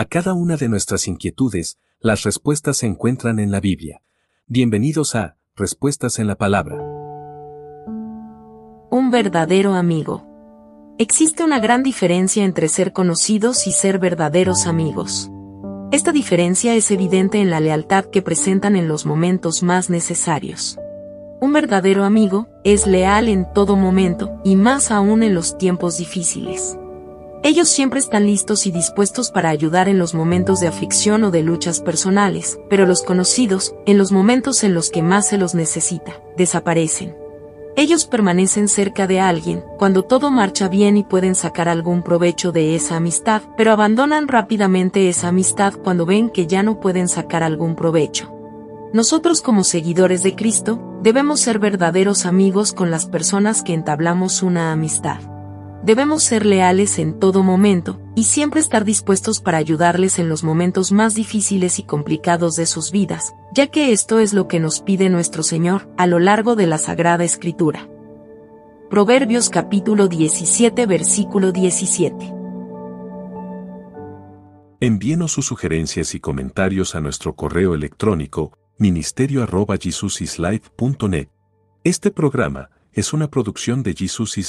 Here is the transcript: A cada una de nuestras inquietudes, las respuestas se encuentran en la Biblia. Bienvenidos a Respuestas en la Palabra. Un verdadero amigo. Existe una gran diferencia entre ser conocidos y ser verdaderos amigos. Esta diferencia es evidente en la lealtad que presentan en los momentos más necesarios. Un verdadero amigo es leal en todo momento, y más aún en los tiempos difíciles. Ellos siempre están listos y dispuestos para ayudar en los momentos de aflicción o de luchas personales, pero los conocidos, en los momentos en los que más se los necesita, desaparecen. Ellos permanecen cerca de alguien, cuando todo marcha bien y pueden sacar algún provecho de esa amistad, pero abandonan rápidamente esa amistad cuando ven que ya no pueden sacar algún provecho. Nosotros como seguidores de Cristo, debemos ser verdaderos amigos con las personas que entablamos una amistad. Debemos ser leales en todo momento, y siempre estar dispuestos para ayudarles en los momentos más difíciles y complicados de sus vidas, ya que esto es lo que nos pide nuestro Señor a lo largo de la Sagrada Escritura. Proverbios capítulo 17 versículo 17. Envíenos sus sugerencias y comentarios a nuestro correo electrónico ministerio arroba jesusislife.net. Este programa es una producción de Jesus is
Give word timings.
A 0.00 0.06
cada 0.06 0.32
una 0.32 0.56
de 0.56 0.70
nuestras 0.70 1.06
inquietudes, 1.08 1.78
las 2.00 2.22
respuestas 2.22 2.78
se 2.78 2.86
encuentran 2.86 3.38
en 3.38 3.50
la 3.50 3.60
Biblia. 3.60 4.00
Bienvenidos 4.46 5.14
a 5.14 5.36
Respuestas 5.54 6.18
en 6.18 6.26
la 6.26 6.36
Palabra. 6.36 6.78
Un 8.90 9.10
verdadero 9.10 9.74
amigo. 9.74 10.26
Existe 10.96 11.44
una 11.44 11.60
gran 11.60 11.82
diferencia 11.82 12.46
entre 12.46 12.70
ser 12.70 12.94
conocidos 12.94 13.66
y 13.66 13.72
ser 13.72 13.98
verdaderos 13.98 14.66
amigos. 14.66 15.30
Esta 15.92 16.12
diferencia 16.12 16.74
es 16.74 16.90
evidente 16.90 17.42
en 17.42 17.50
la 17.50 17.60
lealtad 17.60 18.06
que 18.06 18.22
presentan 18.22 18.76
en 18.76 18.88
los 18.88 19.04
momentos 19.04 19.62
más 19.62 19.90
necesarios. 19.90 20.78
Un 21.42 21.52
verdadero 21.52 22.04
amigo 22.04 22.48
es 22.64 22.86
leal 22.86 23.28
en 23.28 23.52
todo 23.52 23.76
momento, 23.76 24.40
y 24.44 24.56
más 24.56 24.90
aún 24.92 25.22
en 25.22 25.34
los 25.34 25.58
tiempos 25.58 25.98
difíciles. 25.98 26.78
Ellos 27.42 27.70
siempre 27.70 28.00
están 28.00 28.26
listos 28.26 28.66
y 28.66 28.70
dispuestos 28.70 29.30
para 29.30 29.48
ayudar 29.48 29.88
en 29.88 29.98
los 29.98 30.12
momentos 30.12 30.60
de 30.60 30.68
aflicción 30.68 31.24
o 31.24 31.30
de 31.30 31.42
luchas 31.42 31.80
personales, 31.80 32.58
pero 32.68 32.84
los 32.84 33.02
conocidos, 33.02 33.74
en 33.86 33.96
los 33.96 34.12
momentos 34.12 34.62
en 34.62 34.74
los 34.74 34.90
que 34.90 35.02
más 35.02 35.28
se 35.28 35.38
los 35.38 35.54
necesita, 35.54 36.20
desaparecen. 36.36 37.16
Ellos 37.76 38.04
permanecen 38.04 38.68
cerca 38.68 39.06
de 39.06 39.20
alguien, 39.20 39.64
cuando 39.78 40.02
todo 40.02 40.30
marcha 40.30 40.68
bien 40.68 40.98
y 40.98 41.04
pueden 41.04 41.34
sacar 41.34 41.70
algún 41.70 42.02
provecho 42.02 42.52
de 42.52 42.74
esa 42.74 42.96
amistad, 42.96 43.40
pero 43.56 43.72
abandonan 43.72 44.28
rápidamente 44.28 45.08
esa 45.08 45.28
amistad 45.28 45.72
cuando 45.82 46.04
ven 46.04 46.28
que 46.28 46.46
ya 46.46 46.62
no 46.62 46.78
pueden 46.78 47.08
sacar 47.08 47.42
algún 47.42 47.74
provecho. 47.74 48.30
Nosotros 48.92 49.40
como 49.40 49.64
seguidores 49.64 50.22
de 50.22 50.34
Cristo, 50.34 50.98
debemos 51.00 51.40
ser 51.40 51.58
verdaderos 51.58 52.26
amigos 52.26 52.74
con 52.74 52.90
las 52.90 53.06
personas 53.06 53.62
que 53.62 53.72
entablamos 53.72 54.42
una 54.42 54.72
amistad. 54.72 55.29
Debemos 55.82 56.22
ser 56.22 56.44
leales 56.44 56.98
en 56.98 57.18
todo 57.18 57.42
momento, 57.42 57.98
y 58.14 58.24
siempre 58.24 58.60
estar 58.60 58.84
dispuestos 58.84 59.40
para 59.40 59.56
ayudarles 59.56 60.18
en 60.18 60.28
los 60.28 60.44
momentos 60.44 60.92
más 60.92 61.14
difíciles 61.14 61.78
y 61.78 61.84
complicados 61.84 62.54
de 62.56 62.66
sus 62.66 62.90
vidas, 62.90 63.32
ya 63.54 63.66
que 63.68 63.92
esto 63.92 64.18
es 64.18 64.34
lo 64.34 64.46
que 64.46 64.60
nos 64.60 64.82
pide 64.82 65.08
nuestro 65.08 65.42
Señor 65.42 65.88
a 65.96 66.06
lo 66.06 66.18
largo 66.18 66.54
de 66.54 66.66
la 66.66 66.76
Sagrada 66.76 67.24
Escritura. 67.24 67.88
Proverbios 68.90 69.48
capítulo 69.48 70.08
17 70.08 70.84
versículo 70.84 71.50
17. 71.50 72.34
Envíenos 74.80 75.32
sus 75.32 75.46
sugerencias 75.46 76.14
y 76.14 76.20
comentarios 76.20 76.94
a 76.94 77.00
nuestro 77.00 77.34
correo 77.34 77.74
electrónico 77.74 78.52
ministerio 78.78 79.42
arroba 79.42 79.76
jesusislife.net. 79.78 81.28
Este 81.84 82.10
programa 82.10 82.70
es 82.92 83.12
una 83.12 83.28
producción 83.28 83.82
de 83.82 83.94
Jesus 83.94 84.36
is 84.36 84.38